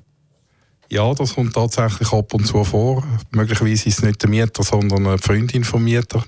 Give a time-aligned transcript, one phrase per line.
[0.88, 3.02] Ja, das kommt tatsächlich ab und zu vor.
[3.33, 6.24] Möglicherweise ist es nicht der Mieter, sondern eine Freundin vom Mieter.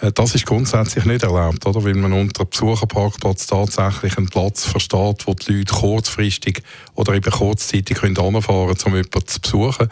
[0.00, 1.84] Äh, das ist grundsätzlich nicht erlaubt, oder?
[1.84, 6.62] weil man unter Besucherparkplatz tatsächlich einen Platz versteht, wo die Leute kurzfristig
[6.94, 9.88] oder eben kurzzeitig können anfahren können, um jemanden zu besuchen.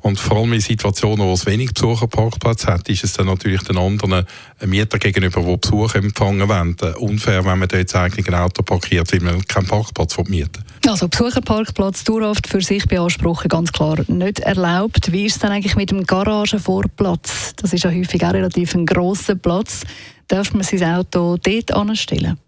[0.00, 3.78] Und vor allem in Situationen, wo es wenig Besucherparkplatz hat, ist es dann natürlich den
[3.78, 4.26] anderen
[4.64, 9.20] Mieter gegenüber, die Besuch empfangen wollen, unfair, wenn man dort eigentlich ein Auto parkiert, weil
[9.20, 15.12] man keinen Parkplatz mieten Also Besucherparkplatz dauerhaft für sich beanspruchen, ganz klar nicht erlaubt.
[15.12, 17.54] Wie ist es denn eigentlich mit dem Garagenvorplatz?
[17.56, 19.82] Das ist ja häufig auch relativ ein grosser Platz.
[20.28, 22.38] Darf man sein Auto dort anstellen?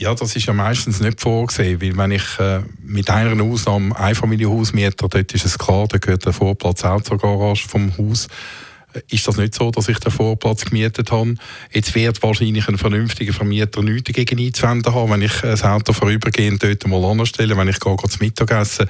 [0.00, 4.72] Ja, das ist ja meistens nicht vorgesehen, weil wenn ich äh, mit einer Ausnahme Einfamilienhaus
[4.72, 8.28] miete, dort ist es klar, da gehört der Vorplatz auch zur Garage vom Haus
[9.08, 11.34] ist das nicht so, dass ich den Vorplatz gemietet habe.
[11.72, 16.62] Jetzt wird wahrscheinlich ein vernünftiger Vermieter nichts dagegen einzuwenden haben, wenn ich das Auto vorübergehend
[16.62, 18.88] dort mal anstelle, wenn ich gehe, gehe zum Mittagessen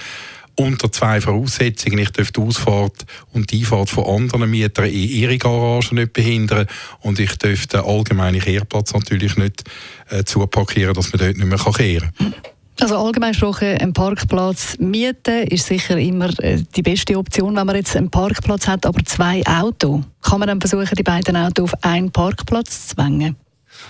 [0.56, 1.98] unter zwei Voraussetzungen.
[1.98, 6.67] Ich darf die Ausfahrt und die Einfahrt von anderen Mietern in ihre Garage nicht behindern
[7.01, 9.65] und ich darf den allgemeinen Kehrplatz natürlich nicht
[10.11, 12.34] äh, zuparkieren, dass man dort nicht mehr kehren kann.
[12.81, 17.77] Also allgemein gesprochen, ein Parkplatz mieten ist sicher immer äh, die beste Option, wenn man
[17.77, 20.00] jetzt einen Parkplatz hat, aber zwei Autos.
[20.22, 23.37] Kann man dann versuchen, die beiden Autos auf einen Parkplatz zu zwängen?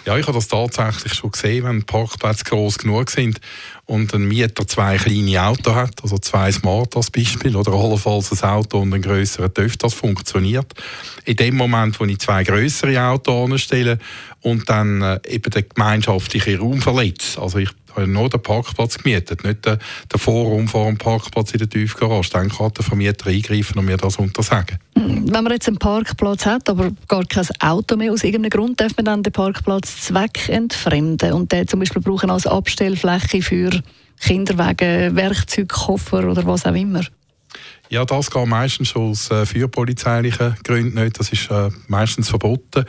[0.06, 3.40] Ja, ich habe das tatsächlich schon gesehen, wenn Parkplätze groß genug sind
[3.84, 8.48] und ein Mieter zwei kleine Autos hat, also zwei Smart als Beispiel oder allenfalls ein
[8.48, 10.72] Auto und ein größerer TÜV, das funktioniert.
[11.24, 13.98] In dem Moment, wo ich zwei größere Autos anstelle
[14.40, 19.44] und dann äh, eben den gemeinschaftlichen Raum verletze, also ich habe nur den Parkplatz gemietet,
[19.44, 19.78] nicht den,
[20.16, 22.30] Vorraum vor dem Parkplatz in der Tiefgarage.
[22.30, 24.78] Dann kann der Vermieter eingreifen und mir das untersagen.
[25.02, 28.94] Wenn man jetzt einen Parkplatz hat, aber gar kein Auto mehr aus irgendeinem Grund, darf
[28.96, 33.70] man dann den Parkplatz zweckentfremden und den zum Beispiel brauchen als Abstellfläche für
[34.20, 37.00] Kinderwagen, Werkzeugkoffer oder was auch immer?
[37.90, 41.18] Ja, das geht meistens schon aus äh, fürpolizeilichen Gründen nicht.
[41.18, 42.84] Das ist äh, meistens verboten.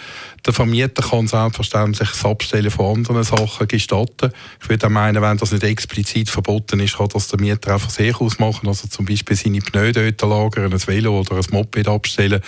[0.45, 4.31] Der Vermieter kann selbstverständlich das Abstellen von anderen Sachen gestatten.
[4.61, 7.79] Ich würde auch meinen, wenn das nicht explizit verboten ist, kann das der Mieter auch
[7.79, 8.67] von sich aus machen.
[8.67, 12.41] Also zum Beispiel seine Pneu dort lagern, ein Velo oder ein Moped abstellen.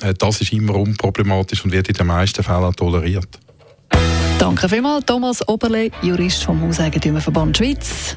[0.00, 3.40] Äh, das ist immer unproblematisch und wird in den meisten Fällen toleriert.
[4.38, 8.16] Danke vielmals, Thomas Oberle, Jurist vom Hauseigentümerverband Schweiz.